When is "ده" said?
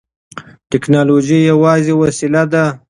2.51-2.63